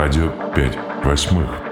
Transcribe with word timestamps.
Радио 0.00 0.30
5 0.54 0.78
восьмых. 1.04 1.67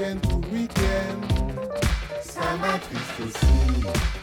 Week-end 0.00 0.20
to 0.22 0.36
week-end. 0.50 1.20
ça 2.22 2.56
m'attriste 2.58 3.20
aussi 3.20 4.19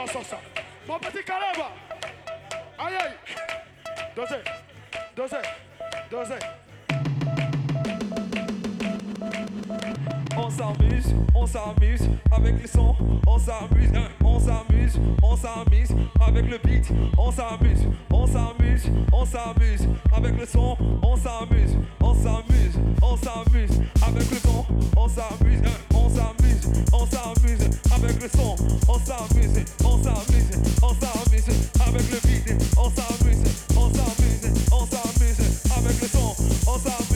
la 0.00 0.06
salsa. 0.06 0.38
Mon 0.86 0.98
petit 0.98 1.24
Caleb 1.24 1.56
Aïe 2.78 2.94
aïe 2.96 3.14
Dosé 4.14 4.36
Dosé 5.16 5.36
Dosé 6.10 6.34
on 10.48 10.50
s'amuse, 10.50 11.14
on 11.34 11.46
s'amuse 11.46 12.08
avec 12.32 12.62
le 12.62 12.66
son, 12.66 12.94
on 13.26 13.38
s'amuse, 13.38 13.90
on 14.24 14.40
s'amuse, 14.40 14.98
on 15.22 15.36
s'amuse 15.36 15.88
avec 16.20 16.48
le 16.48 16.58
beat, 16.64 16.90
on 17.18 17.30
s'amuse, 17.30 17.86
on 18.10 18.26
s'amuse, 18.26 18.90
on 19.12 19.26
s'amuse 19.26 19.88
avec 20.10 20.38
le 20.38 20.46
son, 20.46 20.76
on 21.02 21.16
s'amuse, 21.16 21.76
on 22.00 22.14
s'amuse, 22.14 22.78
on 23.02 23.16
s'amuse 23.16 23.80
avec 24.06 24.30
le 24.30 24.38
son, 24.38 24.64
on 24.96 25.08
s'amuse, 25.08 25.60
on 25.94 26.08
s'amuse, 26.08 26.86
on 26.92 27.06
s'amuse 27.06 27.70
avec 27.92 28.22
le 28.22 28.28
son, 28.30 28.56
on 28.88 28.98
s'amuse, 28.98 29.64
on 29.84 30.02
s'amuse, 30.02 30.50
on 30.82 30.94
s'amuse 30.94 31.44
avec 31.86 32.10
le 32.10 32.20
beat, 32.26 32.54
on 32.78 32.88
s'amuse, 32.88 33.42
on 33.76 33.92
s'amuse, 33.92 34.52
on 34.72 34.86
s'amuse 34.86 35.40
avec 35.76 36.00
le 36.00 36.08
son, 36.08 36.34
on 36.66 36.78
s'amuse 36.78 37.07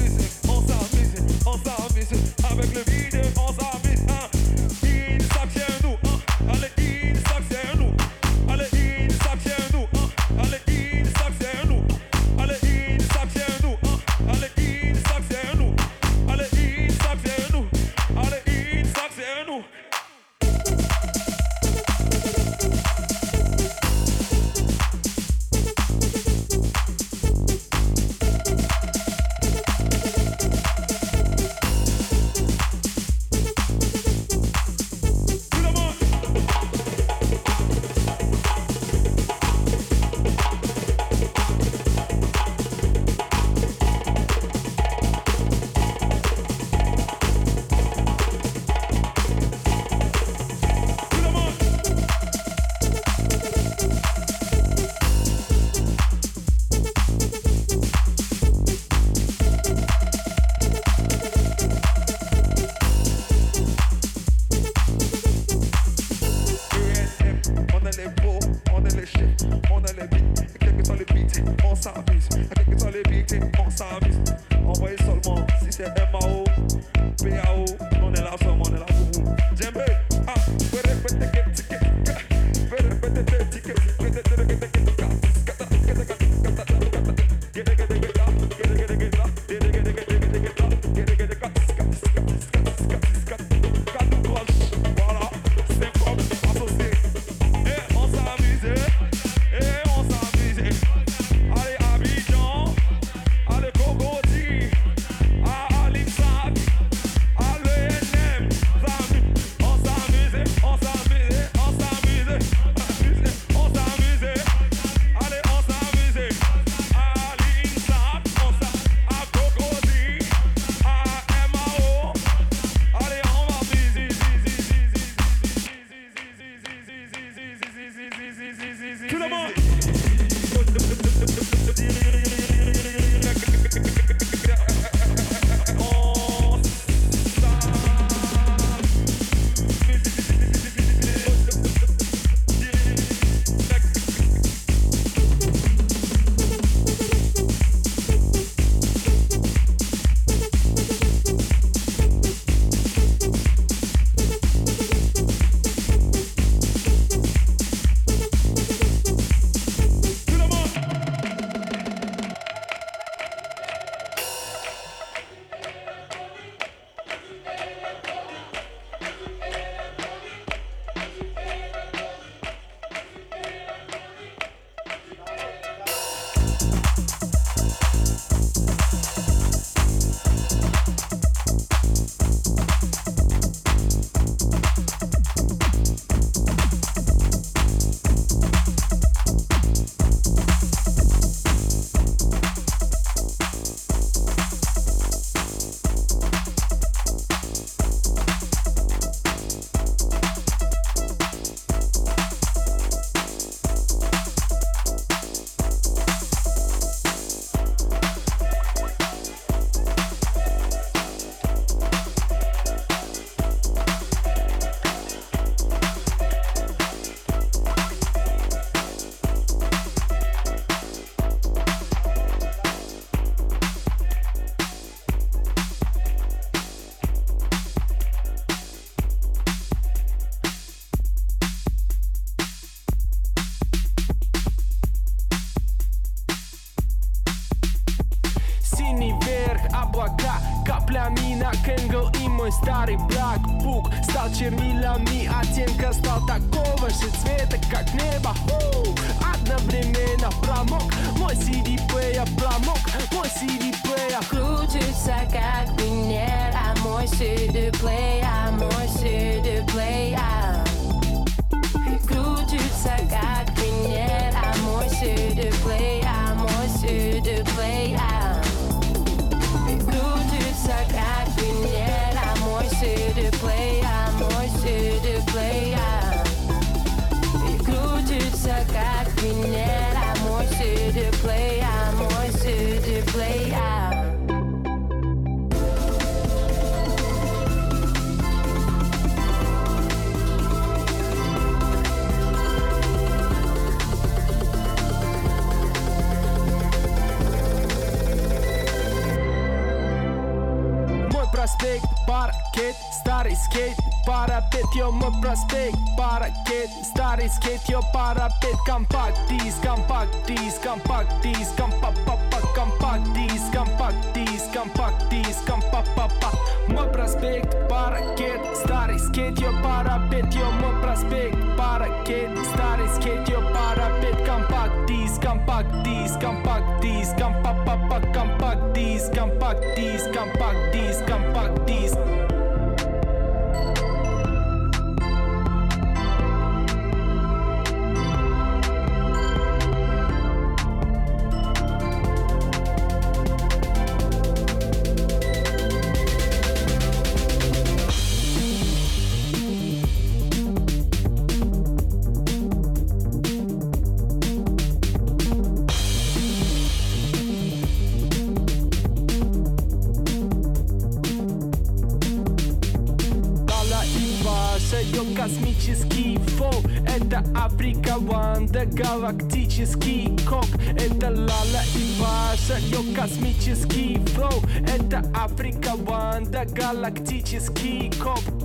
ее 373.43 373.55
космический 373.55 373.99
флоу. 374.15 374.43
Это 374.77 375.03
Африка 375.15 375.73
Ванда, 375.77 376.45
галактический 376.45 377.91
кок 378.03 378.42